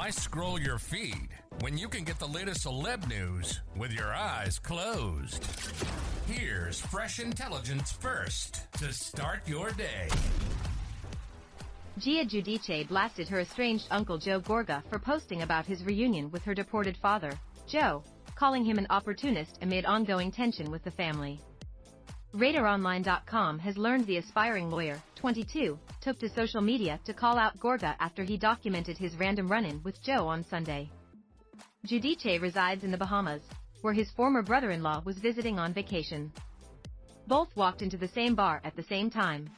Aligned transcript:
Why 0.00 0.08
scroll 0.08 0.58
your 0.58 0.78
feed 0.78 1.28
when 1.60 1.76
you 1.76 1.86
can 1.86 2.04
get 2.04 2.18
the 2.18 2.26
latest 2.26 2.64
celeb 2.64 3.06
news 3.06 3.60
with 3.76 3.92
your 3.92 4.14
eyes 4.14 4.58
closed? 4.58 5.44
Here's 6.26 6.80
fresh 6.80 7.20
intelligence 7.20 7.92
first 7.92 8.72
to 8.78 8.94
start 8.94 9.46
your 9.46 9.72
day. 9.72 10.08
Gia 11.98 12.24
Giudice 12.24 12.88
blasted 12.88 13.28
her 13.28 13.40
estranged 13.40 13.88
uncle 13.90 14.16
Joe 14.16 14.40
Gorga 14.40 14.82
for 14.88 14.98
posting 14.98 15.42
about 15.42 15.66
his 15.66 15.84
reunion 15.84 16.30
with 16.30 16.44
her 16.44 16.54
deported 16.54 16.96
father, 16.96 17.38
Joe, 17.68 18.02
calling 18.34 18.64
him 18.64 18.78
an 18.78 18.86
opportunist 18.88 19.58
amid 19.60 19.84
ongoing 19.84 20.32
tension 20.32 20.70
with 20.70 20.82
the 20.82 20.90
family. 20.90 21.42
RadarOnline.com 22.34 23.58
has 23.58 23.76
learned 23.76 24.06
the 24.06 24.16
aspiring 24.16 24.70
lawyer, 24.70 24.98
22, 25.20 25.78
took 26.00 26.18
to 26.18 26.30
social 26.30 26.62
media 26.62 26.98
to 27.04 27.12
call 27.12 27.36
out 27.36 27.60
Gorga 27.60 27.94
after 28.00 28.24
he 28.24 28.38
documented 28.38 28.96
his 28.96 29.14
random 29.16 29.48
run-in 29.48 29.82
with 29.82 30.02
Joe 30.02 30.26
on 30.26 30.46
Sunday. 30.48 30.90
Giudice 31.86 32.40
resides 32.40 32.84
in 32.84 32.90
the 32.90 32.96
Bahamas, 32.96 33.42
where 33.82 33.92
his 33.92 34.10
former 34.12 34.40
brother-in-law 34.40 35.02
was 35.04 35.18
visiting 35.18 35.58
on 35.58 35.74
vacation. 35.74 36.32
Both 37.26 37.54
walked 37.54 37.82
into 37.82 37.98
the 37.98 38.08
same 38.08 38.34
bar 38.34 38.62
at 38.64 38.74
the 38.76 38.82
same 38.84 39.10
time. 39.10 39.50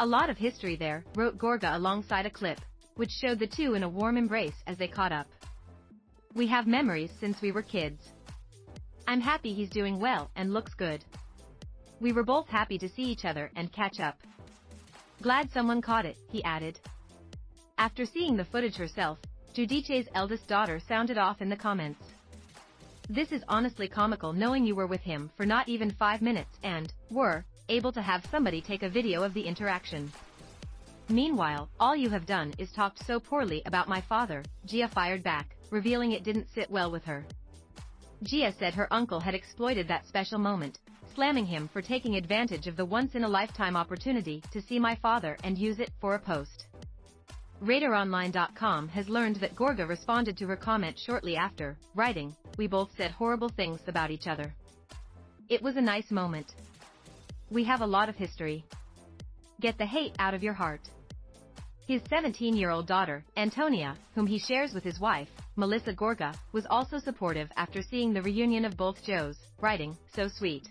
A 0.00 0.06
lot 0.06 0.28
of 0.28 0.36
history 0.36 0.74
there, 0.74 1.04
wrote 1.14 1.38
Gorga 1.38 1.76
alongside 1.76 2.26
a 2.26 2.30
clip, 2.30 2.58
which 2.96 3.10
showed 3.10 3.38
the 3.38 3.46
two 3.46 3.74
in 3.74 3.84
a 3.84 3.88
warm 3.88 4.16
embrace 4.16 4.60
as 4.66 4.76
they 4.76 4.88
caught 4.88 5.12
up. 5.12 5.28
We 6.34 6.48
have 6.48 6.66
memories 6.66 7.12
since 7.20 7.40
we 7.40 7.52
were 7.52 7.62
kids. 7.62 8.02
I'm 9.06 9.20
happy 9.20 9.54
he's 9.54 9.70
doing 9.70 10.00
well 10.00 10.32
and 10.34 10.52
looks 10.52 10.74
good. 10.74 11.04
We 12.00 12.12
were 12.12 12.24
both 12.24 12.48
happy 12.48 12.76
to 12.78 12.88
see 12.88 13.04
each 13.04 13.24
other 13.24 13.52
and 13.54 13.72
catch 13.72 14.00
up. 14.00 14.18
Glad 15.22 15.50
someone 15.52 15.80
caught 15.80 16.04
it, 16.04 16.16
he 16.30 16.42
added. 16.44 16.78
After 17.78 18.04
seeing 18.04 18.36
the 18.36 18.44
footage 18.44 18.76
herself, 18.76 19.18
Giudice's 19.54 20.08
eldest 20.14 20.46
daughter 20.48 20.80
sounded 20.80 21.18
off 21.18 21.40
in 21.40 21.48
the 21.48 21.56
comments. 21.56 22.04
This 23.08 23.32
is 23.32 23.44
honestly 23.48 23.88
comical 23.88 24.32
knowing 24.32 24.64
you 24.66 24.74
were 24.74 24.86
with 24.86 25.02
him 25.02 25.30
for 25.36 25.46
not 25.46 25.68
even 25.68 25.90
five 25.90 26.22
minutes 26.22 26.58
and, 26.62 26.92
were, 27.10 27.44
able 27.68 27.92
to 27.92 28.02
have 28.02 28.26
somebody 28.30 28.60
take 28.60 28.82
a 28.82 28.88
video 28.88 29.22
of 29.22 29.34
the 29.34 29.42
interaction. 29.42 30.12
Meanwhile, 31.08 31.68
all 31.78 31.94
you 31.94 32.08
have 32.10 32.26
done 32.26 32.54
is 32.58 32.72
talked 32.72 33.04
so 33.04 33.20
poorly 33.20 33.62
about 33.66 33.88
my 33.88 34.00
father, 34.00 34.42
Gia 34.66 34.88
fired 34.88 35.22
back, 35.22 35.54
revealing 35.70 36.12
it 36.12 36.24
didn't 36.24 36.48
sit 36.54 36.70
well 36.70 36.90
with 36.90 37.04
her. 37.04 37.24
Gia 38.22 38.52
said 38.58 38.74
her 38.74 38.92
uncle 38.92 39.20
had 39.20 39.34
exploited 39.34 39.86
that 39.88 40.06
special 40.06 40.38
moment, 40.38 40.78
slamming 41.14 41.46
him 41.46 41.68
for 41.72 41.80
taking 41.80 42.16
advantage 42.16 42.66
of 42.66 42.76
the 42.76 42.84
once-in-a-lifetime 42.84 43.76
opportunity 43.76 44.42
to 44.52 44.60
see 44.60 44.78
my 44.78 44.96
father 44.96 45.36
and 45.44 45.56
use 45.56 45.78
it 45.78 45.90
for 46.00 46.14
a 46.14 46.18
post. 46.18 46.66
RadarOnline.com 47.62 48.88
has 48.88 49.08
learned 49.08 49.36
that 49.36 49.54
Gorga 49.54 49.88
responded 49.88 50.36
to 50.38 50.46
her 50.48 50.56
comment 50.56 50.98
shortly 50.98 51.36
after, 51.36 51.76
writing, 51.94 52.34
We 52.58 52.66
both 52.66 52.90
said 52.96 53.12
horrible 53.12 53.48
things 53.48 53.80
about 53.86 54.10
each 54.10 54.26
other. 54.26 54.52
It 55.48 55.62
was 55.62 55.76
a 55.76 55.80
nice 55.80 56.10
moment. 56.10 56.54
We 57.50 57.64
have 57.64 57.80
a 57.80 57.86
lot 57.86 58.08
of 58.08 58.16
history. 58.16 58.64
Get 59.60 59.78
the 59.78 59.86
hate 59.86 60.14
out 60.18 60.34
of 60.34 60.42
your 60.42 60.52
heart. 60.52 60.80
His 61.86 62.02
17-year-old 62.02 62.86
daughter, 62.86 63.22
Antonia, 63.36 63.94
whom 64.14 64.26
he 64.26 64.38
shares 64.38 64.72
with 64.72 64.82
his 64.82 64.98
wife, 64.98 65.28
Melissa 65.56 65.92
Gorga, 65.92 66.34
was 66.52 66.66
also 66.68 66.98
supportive 66.98 67.50
after 67.56 67.82
seeing 67.82 68.12
the 68.12 68.22
reunion 68.22 68.64
of 68.64 68.76
both 68.76 69.04
Joes, 69.04 69.36
writing, 69.60 69.96
so 70.14 70.28
sweet. 70.28 70.70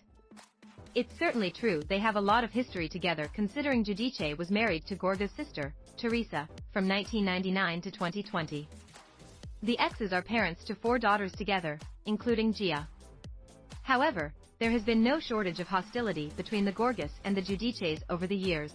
It's 0.96 1.18
certainly 1.18 1.50
true 1.50 1.82
they 1.90 1.98
have 1.98 2.18
a 2.18 2.22
lot 2.22 2.44
of 2.44 2.52
history 2.52 2.88
together 2.88 3.28
considering 3.34 3.84
Giudice 3.84 4.38
was 4.38 4.52
married 4.52 4.86
to 4.86 4.96
Gorga's 4.96 5.32
sister, 5.32 5.74
Teresa, 5.98 6.48
from 6.72 6.88
1999 6.88 7.82
to 7.82 7.90
2020. 7.90 8.68
The 9.64 9.80
exes 9.80 10.14
are 10.14 10.22
parents 10.22 10.64
to 10.66 10.76
four 10.76 11.00
daughters 11.00 11.32
together, 11.32 11.80
including 12.06 12.54
Gia. 12.54 12.88
However, 13.82 14.34
there 14.60 14.70
has 14.70 14.84
been 14.84 15.04
no 15.04 15.20
shortage 15.20 15.60
of 15.60 15.66
hostility 15.66 16.32
between 16.38 16.64
the 16.64 16.72
Gorgas 16.72 17.12
and 17.24 17.36
the 17.36 17.42
Giudices 17.42 18.04
over 18.12 18.28
the 18.28 18.36
years. 18.36 18.72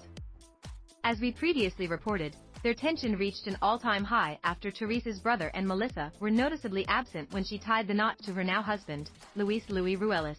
As 1.05 1.21
we 1.21 1.31
previously 1.31 1.87
reported, 1.87 2.34
their 2.65 2.75
tension 2.75 3.17
reached 3.17 3.47
an 3.47 3.57
all-time 3.62 4.03
high 4.03 4.41
after 4.43 4.73
Teresa's 4.73 5.21
brother 5.21 5.53
and 5.55 5.69
Melissa 5.69 6.11
were 6.19 6.31
noticeably 6.31 6.84
absent 6.89 7.33
when 7.33 7.45
she 7.45 7.59
tied 7.59 7.87
the 7.87 7.95
knot 7.95 8.19
to 8.25 8.33
her 8.33 8.43
now 8.43 8.61
husband, 8.61 9.09
Luis 9.37 9.62
Louis 9.69 9.95
Ruelas. 9.95 10.39